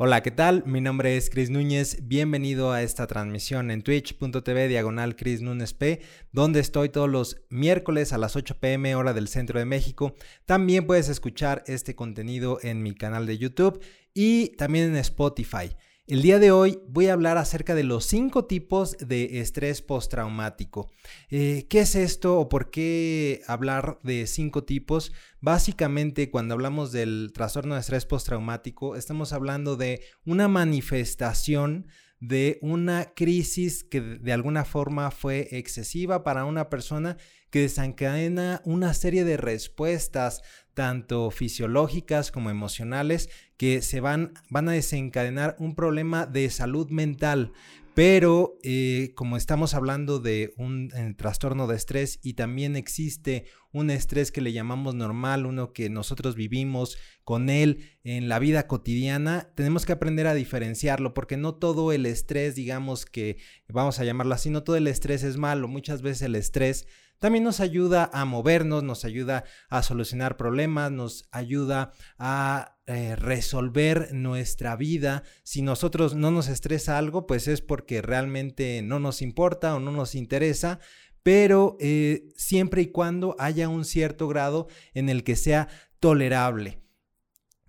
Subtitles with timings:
[0.00, 0.62] Hola, ¿qué tal?
[0.64, 2.06] Mi nombre es Chris Núñez.
[2.06, 8.12] Bienvenido a esta transmisión en twitch.tv diagonal Chris Núñez P, donde estoy todos los miércoles
[8.12, 10.14] a las 8 pm hora del centro de México.
[10.46, 13.82] También puedes escuchar este contenido en mi canal de YouTube
[14.14, 15.70] y también en Spotify.
[16.08, 20.90] El día de hoy voy a hablar acerca de los cinco tipos de estrés postraumático.
[21.28, 25.12] Eh, ¿Qué es esto o por qué hablar de cinco tipos?
[25.42, 31.88] Básicamente, cuando hablamos del trastorno de estrés postraumático, estamos hablando de una manifestación
[32.20, 37.18] de una crisis que de alguna forma fue excesiva para una persona
[37.50, 40.42] que desencadena una serie de respuestas
[40.78, 47.50] tanto fisiológicas como emocionales que se van, van a desencadenar un problema de salud mental.
[47.94, 53.90] Pero eh, como estamos hablando de un eh, trastorno de estrés y también existe un
[53.90, 59.50] estrés que le llamamos normal, uno que nosotros vivimos con él en la vida cotidiana,
[59.56, 64.32] tenemos que aprender a diferenciarlo porque no todo el estrés, digamos que vamos a llamarlo
[64.32, 66.86] así, no todo el estrés es malo, muchas veces el estrés
[67.18, 74.12] también nos ayuda a movernos, nos ayuda a solucionar problemas, nos ayuda a eh, resolver
[74.12, 75.22] nuestra vida.
[75.42, 79.90] Si nosotros no nos estresa algo, pues es porque realmente no nos importa o no
[79.92, 80.80] nos interesa
[81.22, 85.68] pero eh, siempre y cuando haya un cierto grado en el que sea
[86.00, 86.80] tolerable.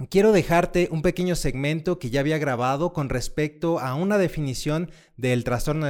[0.09, 5.43] Quiero dejarte un pequeño segmento que ya había grabado con respecto a una definición del
[5.43, 5.87] trastorno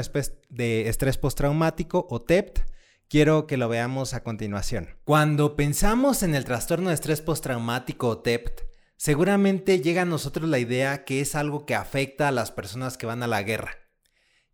[0.50, 2.62] de estrés postraumático o TEPT
[3.10, 4.90] Quiero que lo veamos a continuación.
[5.04, 8.62] Cuando pensamos en el trastorno de estrés postraumático o TEPT,
[8.98, 13.08] seguramente llega a nosotros la idea que es algo que afecta a las personas que
[13.08, 13.72] van a la guerra.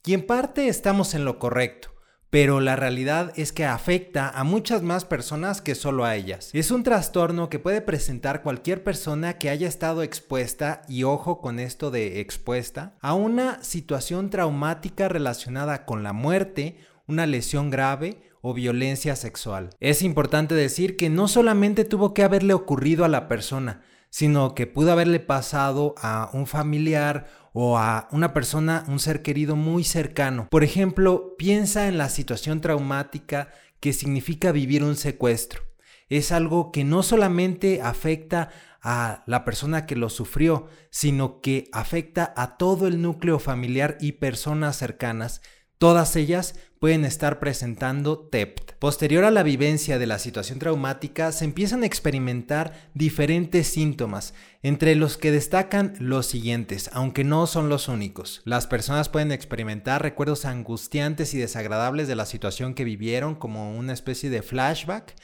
[0.05, 1.89] Y en parte estamos en lo correcto,
[2.29, 6.51] pero la realidad es que afecta a muchas más personas que solo a ellas.
[6.53, 11.59] Es un trastorno que puede presentar cualquier persona que haya estado expuesta, y ojo con
[11.59, 18.53] esto de expuesta, a una situación traumática relacionada con la muerte, una lesión grave o
[18.53, 19.71] violencia sexual.
[19.79, 24.67] Es importante decir que no solamente tuvo que haberle ocurrido a la persona, sino que
[24.67, 30.47] pudo haberle pasado a un familiar o a una persona, un ser querido muy cercano.
[30.51, 35.63] Por ejemplo, piensa en la situación traumática que significa vivir un secuestro.
[36.07, 42.31] Es algo que no solamente afecta a la persona que lo sufrió, sino que afecta
[42.37, 45.41] a todo el núcleo familiar y personas cercanas
[45.77, 48.73] Todas ellas pueden estar presentando TEPT.
[48.79, 54.95] Posterior a la vivencia de la situación traumática, se empiezan a experimentar diferentes síntomas, entre
[54.95, 58.41] los que destacan los siguientes, aunque no son los únicos.
[58.45, 63.93] Las personas pueden experimentar recuerdos angustiantes y desagradables de la situación que vivieron, como una
[63.93, 65.15] especie de flashback.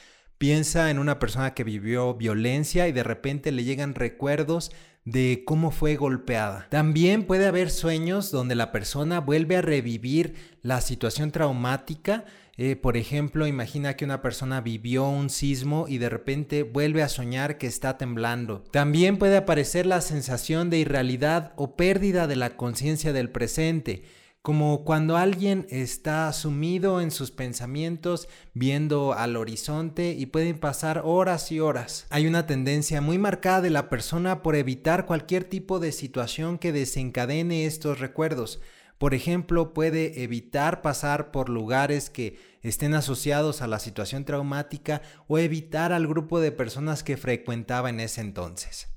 [0.42, 4.72] Piensa en una persona que vivió violencia y de repente le llegan recuerdos
[5.04, 6.66] de cómo fue golpeada.
[6.68, 12.24] También puede haber sueños donde la persona vuelve a revivir la situación traumática.
[12.56, 17.08] Eh, por ejemplo, imagina que una persona vivió un sismo y de repente vuelve a
[17.08, 18.64] soñar que está temblando.
[18.72, 24.02] También puede aparecer la sensación de irrealidad o pérdida de la conciencia del presente
[24.42, 31.52] como cuando alguien está sumido en sus pensamientos viendo al horizonte y pueden pasar horas
[31.52, 32.06] y horas.
[32.10, 36.72] Hay una tendencia muy marcada de la persona por evitar cualquier tipo de situación que
[36.72, 38.60] desencadene estos recuerdos.
[38.98, 45.38] Por ejemplo, puede evitar pasar por lugares que estén asociados a la situación traumática o
[45.38, 48.91] evitar al grupo de personas que frecuentaba en ese entonces.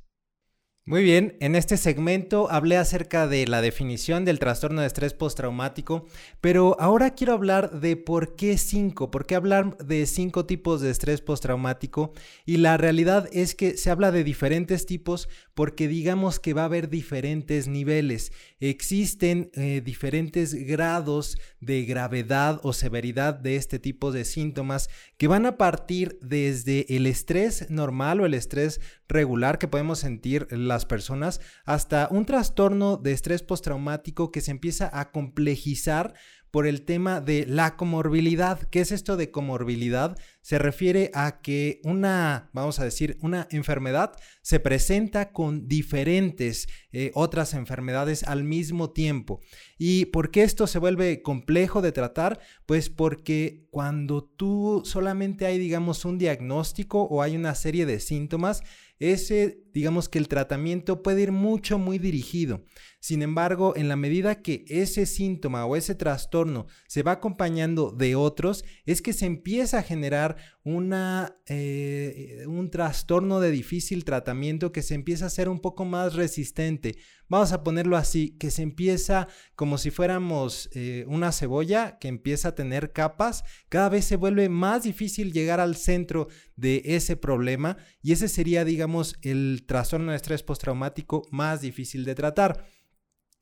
[0.87, 6.05] Muy bien, en este segmento hablé acerca de la definición del trastorno de estrés postraumático,
[6.41, 10.91] pero ahora quiero hablar de por qué cinco, por qué hablar de cinco tipos de
[10.91, 12.13] estrés postraumático.
[12.45, 16.65] Y la realidad es que se habla de diferentes tipos porque digamos que va a
[16.65, 24.23] haber diferentes niveles, existen eh, diferentes grados de gravedad o severidad de este tipo de
[24.23, 29.97] síntomas que van a partir desde el estrés normal o el estrés regular que podemos
[29.97, 36.13] sentir las personas hasta un trastorno de estrés postraumático que se empieza a complejizar
[36.55, 38.61] por el tema de la comorbilidad.
[38.69, 40.17] ¿Qué es esto de comorbilidad?
[40.39, 47.11] Se refiere a que una, vamos a decir, una enfermedad se presenta con diferentes eh,
[47.13, 49.41] otras enfermedades al mismo tiempo.
[49.77, 52.39] ¿Y por qué esto se vuelve complejo de tratar?
[52.65, 58.63] Pues porque cuando tú solamente hay, digamos, un diagnóstico o hay una serie de síntomas,
[58.99, 62.63] ese, digamos que el tratamiento puede ir mucho, muy dirigido.
[63.05, 68.15] Sin embargo, en la medida que ese síntoma o ese trastorno se va acompañando de
[68.15, 74.81] otros, es que se empieza a generar una, eh, un trastorno de difícil tratamiento que
[74.81, 76.97] se empieza a ser un poco más resistente.
[77.29, 82.47] Vamos a ponerlo así, que se empieza como si fuéramos eh, una cebolla que empieza
[82.47, 87.77] a tener capas, cada vez se vuelve más difícil llegar al centro de ese problema
[88.01, 92.65] y ese sería, digamos, el trastorno de estrés postraumático más difícil de tratar.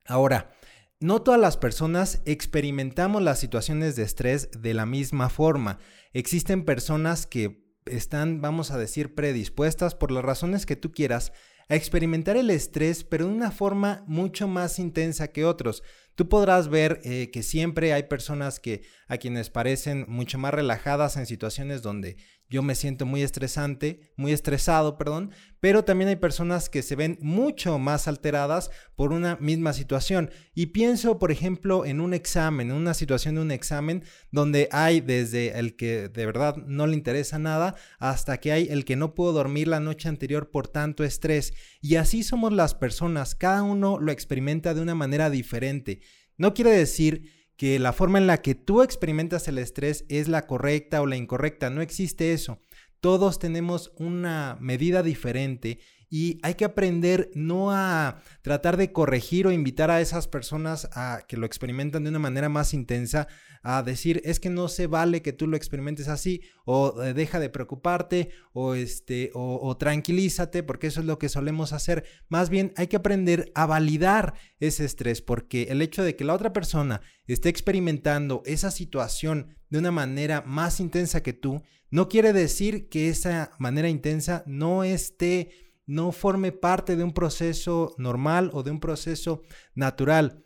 [0.06, 0.54] Ahora,
[1.00, 5.80] no todas las personas experimentamos las situaciones de estrés de la misma forma.
[6.14, 11.34] Existen personas que están, vamos a decir, predispuestas por las razones que tú quieras
[11.70, 15.84] a experimentar el estrés, pero de una forma mucho más intensa que otros.
[16.16, 21.18] Tú podrás ver eh, que siempre hay personas que a quienes parecen mucho más relajadas
[21.18, 22.18] en situaciones donde
[22.50, 27.18] yo me siento muy estresante, muy estresado, perdón, pero también hay personas que se ven
[27.22, 30.30] mucho más alteradas por una misma situación.
[30.54, 35.02] Y pienso, por ejemplo, en un examen, en una situación de un examen donde hay
[35.02, 39.16] desde el que de verdad no le interesa nada hasta que hay el que no
[39.16, 41.54] pudo dormir la noche anterior por tanto estrés.
[41.82, 46.02] Y así somos las personas, cada uno lo experimenta de una manera diferente.
[46.38, 50.48] No quiere decir que la forma en la que tú experimentas el estrés es la
[50.48, 51.70] correcta o la incorrecta.
[51.70, 52.60] No existe eso.
[53.00, 55.80] Todos tenemos una medida diferente
[56.16, 61.24] y hay que aprender no a tratar de corregir o invitar a esas personas a
[61.28, 63.28] que lo experimentan de una manera más intensa,
[63.64, 67.40] a decir es que no se vale que tú lo experimentes así o eh, deja
[67.40, 72.06] de preocuparte o este o, o tranquilízate porque eso es lo que solemos hacer.
[72.30, 76.36] Más bien hay que aprender a validar ese estrés porque el hecho de que la
[76.36, 81.64] otra persona esté experimentando esa situación de una manera más intensa que tú
[81.94, 87.94] no quiere decir que esa manera intensa no esté no forme parte de un proceso
[87.98, 89.42] normal o de un proceso
[89.76, 90.46] natural.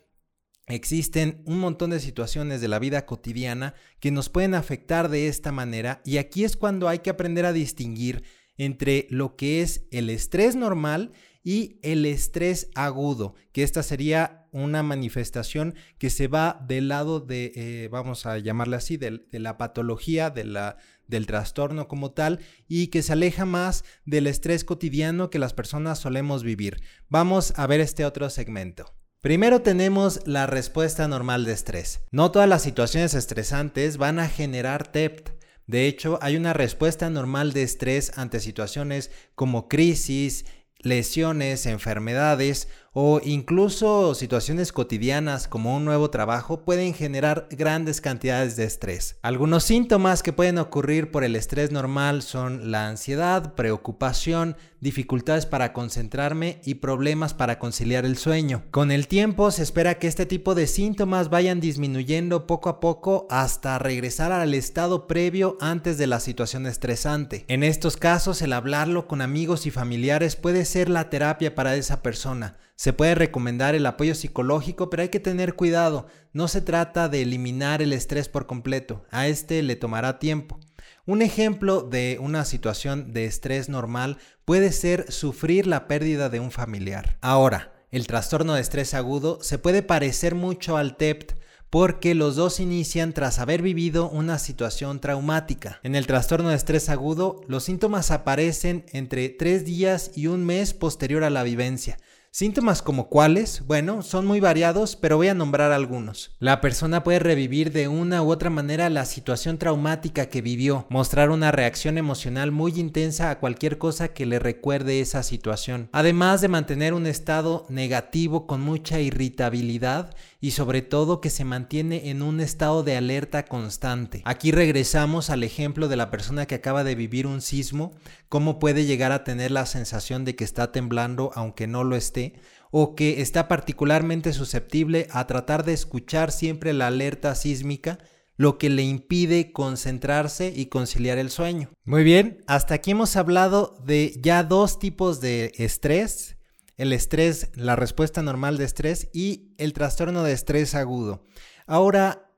[0.66, 5.50] Existen un montón de situaciones de la vida cotidiana que nos pueden afectar de esta
[5.50, 8.24] manera y aquí es cuando hay que aprender a distinguir
[8.58, 11.12] entre lo que es el estrés normal
[11.42, 17.52] y el estrés agudo, que esta sería una manifestación que se va del lado de,
[17.54, 20.76] eh, vamos a llamarle así, de, de la patología, de la,
[21.08, 22.38] del trastorno como tal
[22.68, 26.80] y que se aleja más del estrés cotidiano que las personas solemos vivir.
[27.08, 28.94] Vamos a ver este otro segmento.
[29.20, 32.02] Primero tenemos la respuesta normal de estrés.
[32.12, 35.30] No todas las situaciones estresantes van a generar TEPT.
[35.66, 40.46] De hecho, hay una respuesta normal de estrés ante situaciones como crisis,
[40.78, 42.68] lesiones, enfermedades
[43.00, 49.20] o incluso situaciones cotidianas como un nuevo trabajo pueden generar grandes cantidades de estrés.
[49.22, 55.72] Algunos síntomas que pueden ocurrir por el estrés normal son la ansiedad, preocupación, dificultades para
[55.72, 58.64] concentrarme y problemas para conciliar el sueño.
[58.72, 63.28] Con el tiempo se espera que este tipo de síntomas vayan disminuyendo poco a poco
[63.30, 67.44] hasta regresar al estado previo antes de la situación estresante.
[67.46, 72.02] En estos casos el hablarlo con amigos y familiares puede ser la terapia para esa
[72.02, 72.56] persona.
[72.78, 76.06] Se puede recomendar el apoyo psicológico, pero hay que tener cuidado.
[76.32, 79.04] No se trata de eliminar el estrés por completo.
[79.10, 80.60] A este le tomará tiempo.
[81.04, 86.52] Un ejemplo de una situación de estrés normal puede ser sufrir la pérdida de un
[86.52, 87.18] familiar.
[87.20, 91.32] Ahora, el trastorno de estrés agudo se puede parecer mucho al TEPT
[91.70, 95.80] porque los dos inician tras haber vivido una situación traumática.
[95.82, 100.74] En el trastorno de estrés agudo, los síntomas aparecen entre tres días y un mes
[100.74, 101.98] posterior a la vivencia.
[102.30, 106.36] Síntomas como cuáles, bueno, son muy variados, pero voy a nombrar algunos.
[106.38, 111.30] La persona puede revivir de una u otra manera la situación traumática que vivió, mostrar
[111.30, 116.48] una reacción emocional muy intensa a cualquier cosa que le recuerde esa situación, además de
[116.48, 122.40] mantener un estado negativo con mucha irritabilidad y sobre todo que se mantiene en un
[122.40, 124.22] estado de alerta constante.
[124.24, 127.92] Aquí regresamos al ejemplo de la persona que acaba de vivir un sismo,
[128.28, 132.34] cómo puede llegar a tener la sensación de que está temblando aunque no lo esté,
[132.70, 137.98] o que está particularmente susceptible a tratar de escuchar siempre la alerta sísmica,
[138.36, 141.70] lo que le impide concentrarse y conciliar el sueño.
[141.84, 146.37] Muy bien, hasta aquí hemos hablado de ya dos tipos de estrés,
[146.78, 151.26] el estrés, la respuesta normal de estrés y el trastorno de estrés agudo.
[151.66, 152.32] Ahora,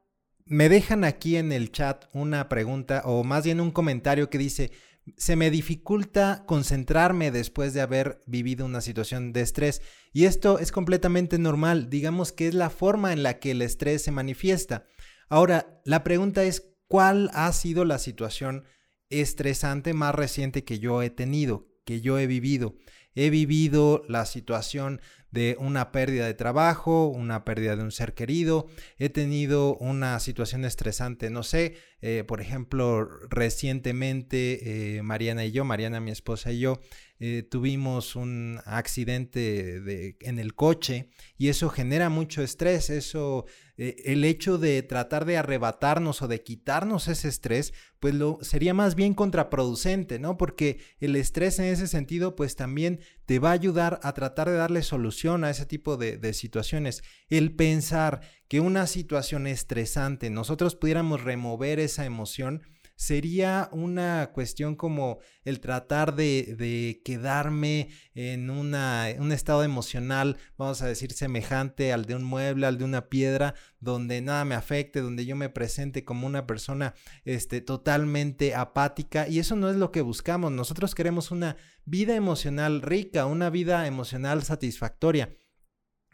[0.46, 4.72] me dejan aquí en el chat una pregunta o más bien un comentario que dice,
[5.16, 9.82] se me dificulta concentrarme después de haber vivido una situación de estrés.
[10.12, 14.02] Y esto es completamente normal, digamos que es la forma en la que el estrés
[14.02, 14.86] se manifiesta.
[15.28, 18.64] Ahora, la pregunta es, ¿cuál ha sido la situación
[19.10, 22.74] estresante más reciente que yo he tenido, que yo he vivido?
[23.14, 25.00] He vivido la situación
[25.30, 28.66] de una pérdida de trabajo, una pérdida de un ser querido,
[28.98, 35.64] he tenido una situación estresante, no sé, eh, por ejemplo, recientemente eh, Mariana y yo,
[35.64, 36.80] Mariana mi esposa y yo,
[37.22, 43.44] eh, tuvimos un accidente de, en el coche y eso genera mucho estrés, eso,
[43.76, 48.94] el hecho de tratar de arrebatarnos o de quitarnos ese estrés, pues lo sería más
[48.94, 50.38] bien contraproducente, ¿no?
[50.38, 54.56] Porque el estrés en ese sentido, pues también te va a ayudar a tratar de
[54.56, 57.02] darle solución a ese tipo de, de situaciones.
[57.28, 62.62] El pensar que una situación estresante, nosotros pudiéramos remover esa emoción,
[63.00, 70.86] sería una cuestión como el tratar de, quedarme en una, un estado emocional, vamos a
[70.86, 75.24] decir, semejante al de un mueble, al de una piedra, donde nada me afecte, donde
[75.24, 76.92] yo me presente como una persona
[77.24, 79.26] este, totalmente apática.
[79.28, 80.52] Y eso no es lo que buscamos.
[80.52, 85.34] Nosotros queremos una vida emocional rica, una vida emocional satisfactoria.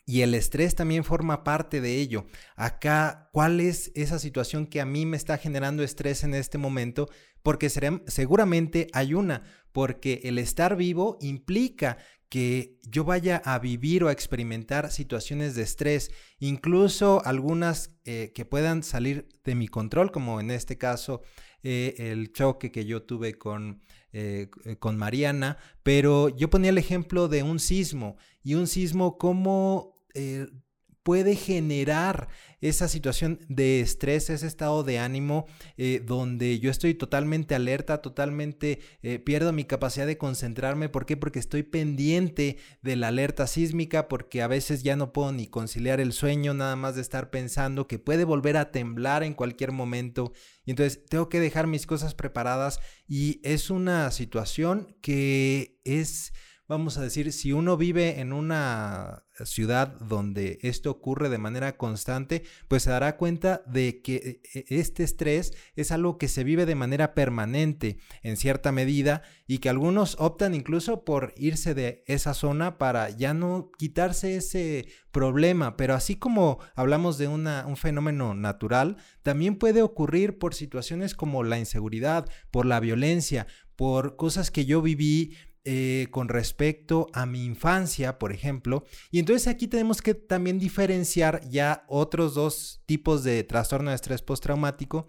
[0.08, 2.26] Y el estrés también forma parte de ello.
[2.54, 7.08] Acá, ¿cuál es esa situación que a mí me está generando estrés en este momento?
[7.42, 11.98] Porque seguramente hay una, porque el estar vivo implica
[12.28, 18.44] que yo vaya a vivir o a experimentar situaciones de estrés, incluso algunas eh, que
[18.44, 21.22] puedan salir de mi control, como en este caso
[21.62, 23.80] eh, el choque que yo tuve con,
[24.12, 24.48] eh,
[24.78, 30.46] con Mariana, pero yo ponía el ejemplo de un sismo y un sismo como eh,
[31.06, 32.26] puede generar
[32.60, 35.46] esa situación de estrés, ese estado de ánimo
[35.76, 40.88] eh, donde yo estoy totalmente alerta, totalmente eh, pierdo mi capacidad de concentrarme.
[40.88, 41.16] ¿Por qué?
[41.16, 46.00] Porque estoy pendiente de la alerta sísmica, porque a veces ya no puedo ni conciliar
[46.00, 50.32] el sueño, nada más de estar pensando que puede volver a temblar en cualquier momento.
[50.64, 56.32] Y entonces tengo que dejar mis cosas preparadas y es una situación que es
[56.68, 62.42] vamos a decir, si uno vive en una ciudad donde esto ocurre de manera constante,
[62.68, 66.74] pues se dará cuenta de que eh, este estrés es algo que se vive de
[66.74, 72.78] manera permanente en cierta medida y que algunos optan incluso por irse de esa zona
[72.78, 75.76] para ya no quitarse ese problema.
[75.76, 81.58] Pero así como hablamos de un fenómeno natural, también puede ocurrir por situaciones como la
[81.58, 83.46] inseguridad, por la violencia,
[83.76, 85.36] por cosas que yo viví
[85.68, 88.84] eh, con respecto a mi infancia, por ejemplo.
[89.10, 94.22] Y entonces aquí tenemos que también diferenciar ya otros dos tipos de trastorno de estrés
[94.22, 95.08] postraumático.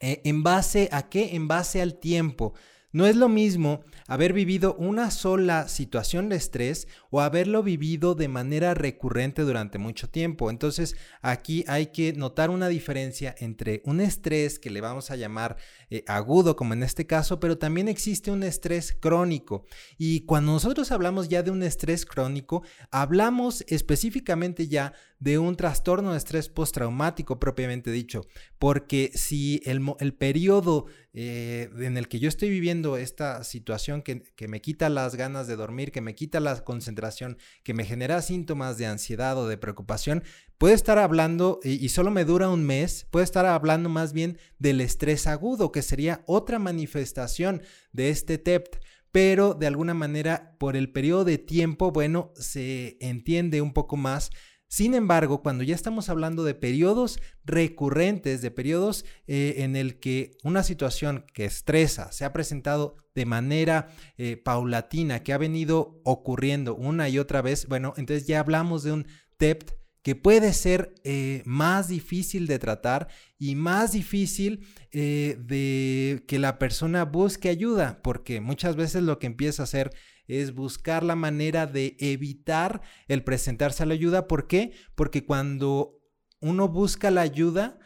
[0.00, 1.36] Eh, ¿En base a qué?
[1.36, 2.52] En base al tiempo.
[2.92, 8.26] No es lo mismo haber vivido una sola situación de estrés o haberlo vivido de
[8.26, 10.50] manera recurrente durante mucho tiempo.
[10.50, 15.56] Entonces aquí hay que notar una diferencia entre un estrés que le vamos a llamar
[15.90, 19.66] eh, agudo, como en este caso, pero también existe un estrés crónico.
[19.96, 26.12] Y cuando nosotros hablamos ya de un estrés crónico, hablamos específicamente ya de un trastorno
[26.12, 28.22] de estrés postraumático propiamente dicho,
[28.58, 34.24] porque si el, el periodo eh, en el que yo estoy viviendo esta situación que,
[34.48, 38.78] me quita las ganas de dormir, que me quita la concentración, que me genera síntomas
[38.78, 40.24] de ansiedad o de preocupación,
[40.56, 44.38] puede estar hablando, y, y solo me dura un mes, puede estar hablando más bien
[44.58, 47.62] del estrés agudo, que sería otra manifestación
[47.92, 48.76] de este TEPT
[49.12, 54.30] pero de alguna manera por el periodo de tiempo, bueno, se entiende un poco más
[54.70, 60.36] sin embargo, cuando ya estamos hablando de periodos recurrentes, de periodos eh, en el que
[60.44, 66.76] una situación que estresa se ha presentado de manera eh, paulatina, que ha venido ocurriendo
[66.76, 69.06] una y otra vez, bueno, entonces ya hablamos de un
[69.38, 69.72] TEPT
[70.02, 77.04] que puede ser eh, más difícil de tratar y más difícil de que la persona
[77.04, 79.92] busque ayuda, porque muchas veces lo que empieza a hacer
[80.26, 84.28] es buscar la manera de evitar el presentarse a la ayuda.
[84.28, 84.72] ¿Por qué?
[84.94, 86.00] Porque cuando
[86.40, 87.78] uno busca la ayuda,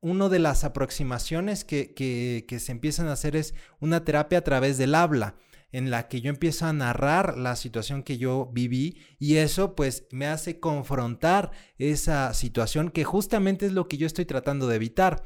[0.00, 4.78] una de las aproximaciones que, que, se empiezan a hacer es una terapia a través
[4.78, 5.36] del habla
[5.72, 10.06] en la que yo empiezo a narrar la situación que yo viví y eso pues
[10.10, 15.22] me hace confrontar esa situación que justamente es lo que yo estoy tratando de evitar.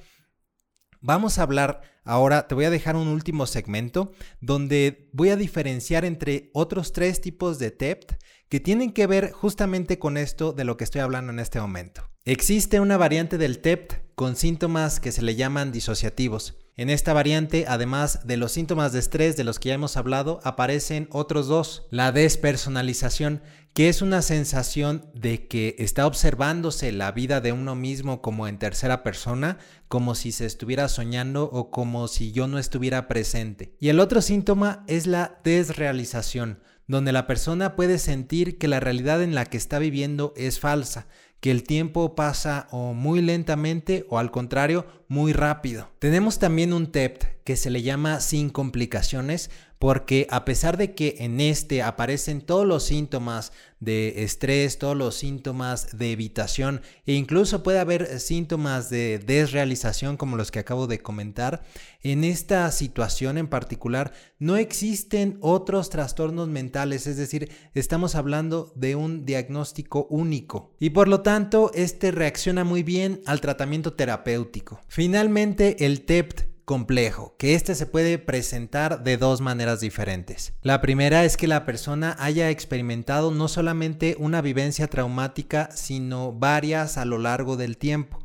[1.01, 6.05] Vamos a hablar ahora, te voy a dejar un último segmento donde voy a diferenciar
[6.05, 8.13] entre otros tres tipos de TEPT
[8.51, 12.11] que tienen que ver justamente con esto de lo que estoy hablando en este momento.
[12.25, 16.60] Existe una variante del TEPT con síntomas que se le llaman disociativos.
[16.77, 20.41] En esta variante, además de los síntomas de estrés de los que ya hemos hablado,
[20.45, 21.87] aparecen otros dos.
[21.91, 23.43] La despersonalización,
[23.75, 28.59] que es una sensación de que está observándose la vida de uno mismo como en
[28.59, 29.59] tercera persona,
[29.89, 33.77] como si se estuviera soñando o como si yo no estuviera presente.
[33.79, 36.61] Y el otro síntoma es la desrealización
[36.91, 41.07] donde la persona puede sentir que la realidad en la que está viviendo es falsa,
[41.41, 45.89] que el tiempo pasa o muy lentamente o al contrario muy rápido.
[45.99, 51.17] Tenemos también un TEPT que se le llama sin complicaciones porque a pesar de que
[51.21, 57.63] en este aparecen todos los síntomas de estrés, todos los síntomas de evitación e incluso
[57.63, 61.63] puede haber síntomas de desrealización como los que acabo de comentar,
[62.03, 68.97] en esta situación en particular no existen otros trastornos mentales, es decir, estamos hablando de
[68.97, 74.83] un diagnóstico único y por lo tanto este reacciona muy bien al tratamiento terapéutico.
[74.89, 80.53] Finalmente el TEPT complejo, que este se puede presentar de dos maneras diferentes.
[80.63, 86.97] La primera es que la persona haya experimentado no solamente una vivencia traumática, sino varias
[86.97, 88.21] a lo largo del tiempo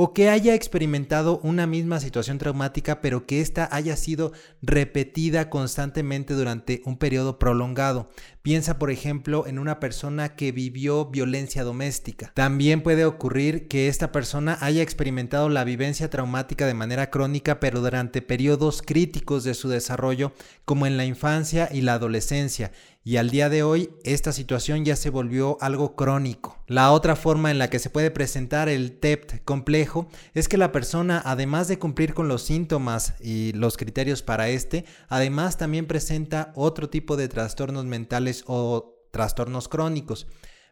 [0.00, 4.30] o que haya experimentado una misma situación traumática, pero que ésta haya sido
[4.62, 8.08] repetida constantemente durante un periodo prolongado.
[8.48, 12.32] Piensa, por ejemplo, en una persona que vivió violencia doméstica.
[12.32, 17.82] También puede ocurrir que esta persona haya experimentado la vivencia traumática de manera crónica, pero
[17.82, 20.32] durante periodos críticos de su desarrollo,
[20.64, 22.72] como en la infancia y la adolescencia,
[23.08, 26.58] y al día de hoy esta situación ya se volvió algo crónico.
[26.66, 30.72] La otra forma en la que se puede presentar el TEPT complejo es que la
[30.72, 36.52] persona, además de cumplir con los síntomas y los criterios para este, además también presenta
[36.54, 40.26] otro tipo de trastornos mentales o trastornos crónicos.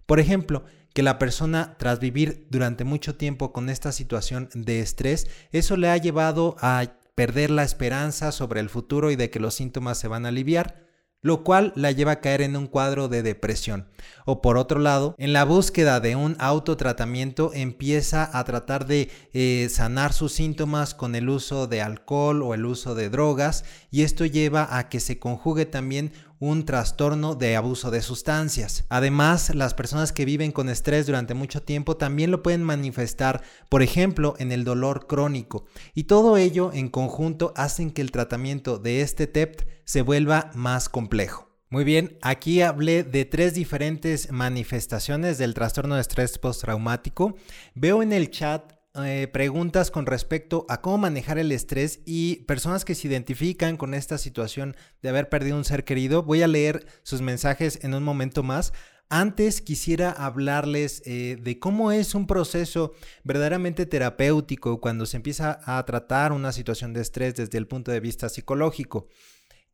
[0.07, 5.27] Por ejemplo, que la persona tras vivir durante mucho tiempo con esta situación de estrés,
[5.53, 9.55] eso le ha llevado a perder la esperanza sobre el futuro y de que los
[9.55, 10.87] síntomas se van a aliviar
[11.27, 13.89] lo cual la lleva a caer en un cuadro de depresión.
[14.27, 19.69] O por otro lado, en la búsqueda de un autotratamiento empieza a tratar de eh,
[19.71, 24.27] sanar sus síntomas con el uso de alcohol o el uso de drogas y esto
[24.27, 28.85] lleva a que se conjugue también un trastorno de abuso de sustancias.
[28.89, 33.83] Además, las personas que viven con estrés durante mucho tiempo también lo pueden manifestar, por
[33.83, 35.67] ejemplo, en el dolor crónico.
[35.95, 40.89] Y todo ello en conjunto hacen que el tratamiento de este TEPT se vuelva más
[40.89, 41.56] complejo.
[41.69, 47.35] Muy bien, aquí hablé de tres diferentes manifestaciones del trastorno de estrés postraumático.
[47.75, 48.73] Veo en el chat
[49.05, 53.95] eh, preguntas con respecto a cómo manejar el estrés y personas que se identifican con
[53.95, 56.23] esta situación de haber perdido un ser querido.
[56.23, 58.73] Voy a leer sus mensajes en un momento más.
[59.09, 62.93] Antes quisiera hablarles eh, de cómo es un proceso
[63.25, 68.01] verdaderamente terapéutico cuando se empieza a tratar una situación de estrés desde el punto de
[68.01, 69.09] vista psicológico.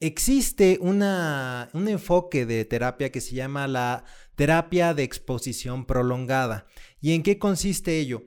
[0.02, 4.02] Existe una, un enfoque de terapia que se llama la
[4.34, 6.66] terapia de exposición prolongada.
[7.00, 8.24] ¿Y en qué consiste ello?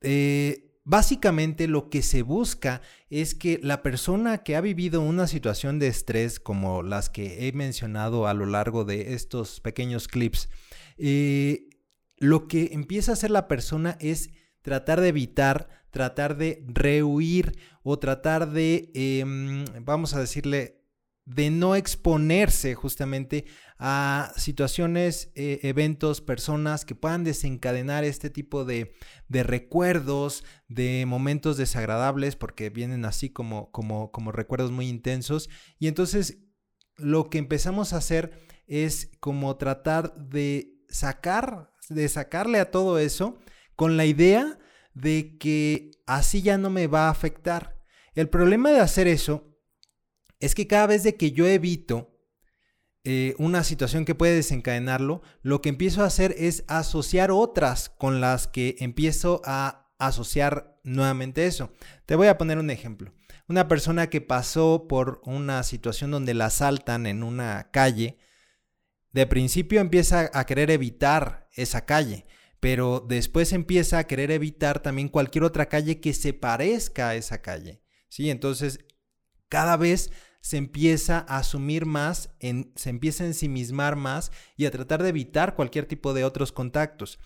[0.00, 5.80] Eh, básicamente lo que se busca es que la persona que ha vivido una situación
[5.80, 10.50] de estrés como las que he mencionado a lo largo de estos pequeños clips,
[10.98, 11.68] eh,
[12.18, 17.98] lo que empieza a hacer la persona es tratar de evitar, tratar de rehuir o
[17.98, 20.81] tratar de, em, vamos a decirle,
[21.24, 23.44] de no exponerse justamente
[23.78, 28.92] a situaciones, eh, eventos, personas que puedan desencadenar este tipo de,
[29.28, 35.48] de, recuerdos, de momentos desagradables, porque vienen así como, como, como recuerdos muy intensos.
[35.78, 36.38] Y entonces
[36.96, 43.38] lo que empezamos a hacer es como tratar de sacar, de sacarle a todo eso
[43.74, 44.58] con la idea
[44.94, 47.80] de que así ya no me va a afectar.
[48.14, 49.51] El problema de hacer eso
[50.42, 52.18] es que cada vez de que yo evito
[53.04, 58.20] eh, una situación que puede desencadenarlo, lo que empiezo a hacer es asociar otras con
[58.20, 61.72] las que empiezo a asociar nuevamente eso.
[62.06, 63.14] Te voy a poner un ejemplo.
[63.46, 68.18] Una persona que pasó por una situación donde la asaltan en una calle,
[69.12, 72.26] de principio empieza a querer evitar esa calle,
[72.58, 77.42] pero después empieza a querer evitar también cualquier otra calle que se parezca a esa
[77.42, 77.80] calle.
[78.08, 78.28] ¿Sí?
[78.28, 78.80] Entonces,
[79.48, 80.10] cada vez
[80.42, 82.34] se empieza a asumir más,
[82.74, 87.18] se empieza a ensimismar más y a tratar de evitar cualquier tipo de otros contactos.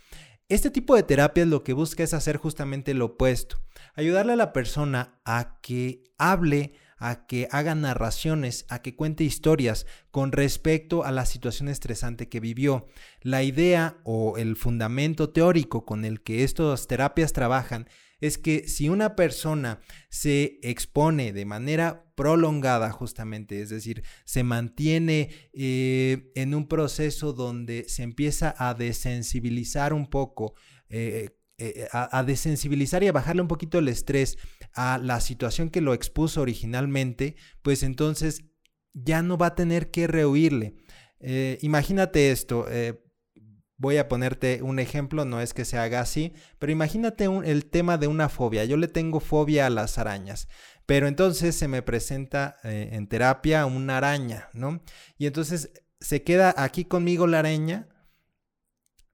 [0.48, 3.58] Este tipo de terapia lo que busca es hacer justamente lo opuesto,
[3.94, 9.86] ayudarle a la persona a que hable, a que haga narraciones, a que cuente historias
[10.10, 12.86] con respecto a la situación estresante que vivió.
[13.22, 17.88] La idea o el fundamento teórico con el que estas terapias trabajan
[18.20, 25.30] es que si una persona se expone de manera prolongada justamente, es decir, se mantiene
[25.52, 30.54] eh, en un proceso donde se empieza a desensibilizar un poco,
[30.88, 34.36] eh, eh, a, desensibilizar y a bajarle un poquito el estrés
[34.74, 38.44] a la situación que lo expuso originalmente, pues entonces
[38.92, 40.74] ya no va a tener que rehuirle.
[41.18, 42.66] Eh, imagínate esto,
[43.78, 47.98] voy a ponerte un ejemplo, no es que se haga así, pero imagínate el tema
[47.98, 48.64] de una fobia.
[48.64, 50.48] Yo le tengo fobia a las arañas,
[50.86, 54.82] pero entonces se me presenta eh, en terapia una araña, ¿no?
[55.18, 57.88] Y entonces se queda aquí conmigo la araña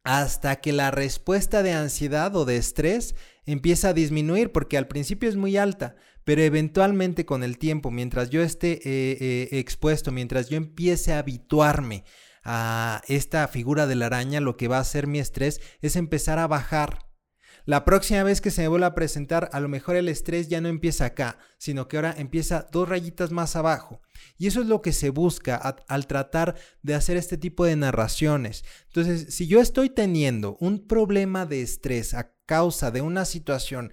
[0.04, 3.14] hasta que la respuesta de ansiedad o de estrés
[3.46, 8.30] empieza a disminuir, porque al principio es muy alta, pero eventualmente con el tiempo, mientras
[8.30, 12.04] yo esté eh, eh, expuesto, mientras yo empiece a habituarme
[12.44, 16.38] a esta figura de la araña, lo que va a hacer mi estrés es empezar
[16.38, 17.12] a bajar.
[17.64, 20.60] La próxima vez que se me vuelva a presentar, a lo mejor el estrés ya
[20.60, 24.00] no empieza acá, sino que ahora empieza dos rayitas más abajo.
[24.36, 28.64] Y eso es lo que se busca al tratar de hacer este tipo de narraciones.
[28.88, 33.92] Entonces, si yo estoy teniendo un problema de estrés a causa de una situación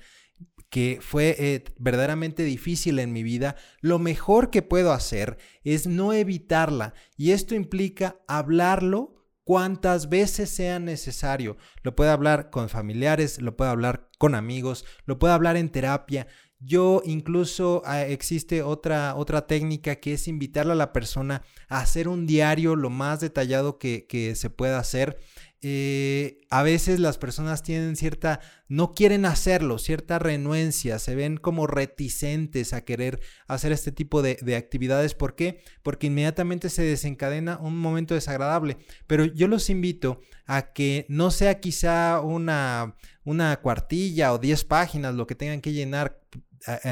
[0.70, 6.14] que fue eh, verdaderamente difícil en mi vida, lo mejor que puedo hacer es no
[6.14, 6.94] evitarla.
[7.18, 11.58] Y esto implica hablarlo cuantas veces sea necesario.
[11.82, 16.28] Lo puedo hablar con familiares, lo puedo hablar con amigos, lo puedo hablar en terapia.
[16.60, 22.08] Yo incluso ah, existe otra, otra técnica que es invitarle a la persona a hacer
[22.10, 25.18] un diario lo más detallado que, que se pueda hacer
[25.62, 31.68] eh, a veces las personas tienen cierta, no quieren hacerlo, cierta renuencia, se ven como
[31.68, 35.16] reticentes a querer hacer este tipo de, actividades.
[35.16, 35.62] ¿Por qué?
[35.84, 38.78] Porque inmediatamente se desencadena un momento desagradable.
[39.06, 42.96] Pero yo los invito a que no sea quizá una,
[43.26, 46.22] una cuartilla o 10 páginas lo que tengan que llenar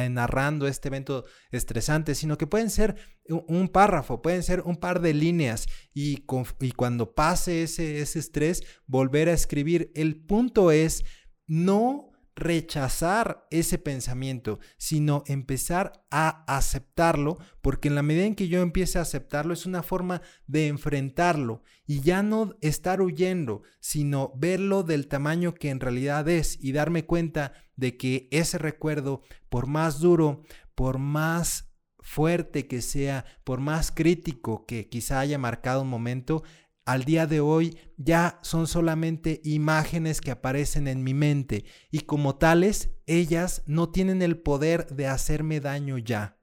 [0.10, 2.95] narrando este evento estresante, sino que pueden ser
[3.27, 6.25] un párrafo, pueden ser un par de líneas y,
[6.60, 9.91] y cuando pase ese, ese estrés, volver a escribir.
[9.95, 11.03] El punto es
[11.45, 18.62] no rechazar ese pensamiento, sino empezar a aceptarlo, porque en la medida en que yo
[18.62, 24.84] empiece a aceptarlo es una forma de enfrentarlo y ya no estar huyendo, sino verlo
[24.84, 30.00] del tamaño que en realidad es y darme cuenta de que ese recuerdo, por más
[30.00, 30.43] duro,
[30.76, 36.43] por más fuerte que sea, por más crítico que quizá haya marcado un momento,
[36.88, 42.38] al día de hoy ya son solamente imágenes que aparecen en mi mente y como
[42.38, 46.37] tales, ellas no tienen el poder de hacerme daño ya.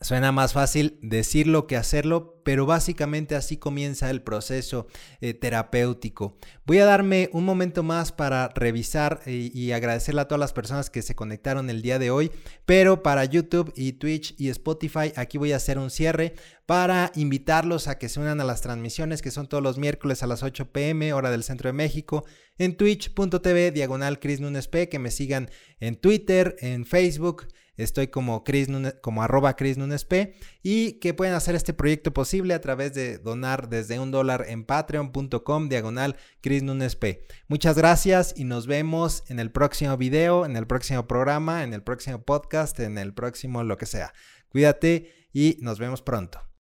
[0.00, 4.86] Suena más fácil decirlo que hacerlo, pero básicamente así comienza el proceso
[5.20, 6.38] eh, terapéutico.
[6.64, 10.88] Voy a darme un momento más para revisar y, y, agradecerle a todas las personas
[10.88, 12.30] que se conectaron el día de hoy,
[12.64, 16.34] pero para YouTube y Twitch y Spotify aquí voy a hacer un cierre
[16.64, 20.28] para invitarlos a que se unan a las transmisiones que son todos los miércoles a
[20.28, 22.24] las 8 pm hora del centro de México
[22.56, 27.48] en twitch.tv diagonal Chris Nunes P, que me sigan en Twitter, en Facebook
[27.78, 28.68] Estoy como, Chris
[29.00, 33.18] como arroba Chris Nunes P y que pueden hacer este proyecto posible a través de
[33.18, 37.24] donar desde un dólar en patreon.com diagonal Chris Nunes P.
[37.46, 41.82] Muchas gracias y nos vemos en el próximo video, en el próximo programa, en el
[41.82, 44.12] próximo podcast, en el próximo lo que sea.
[44.50, 46.48] Cuídate y nos vemos pronto.